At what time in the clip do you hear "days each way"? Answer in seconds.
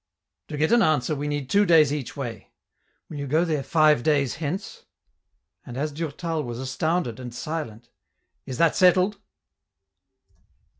1.63-2.47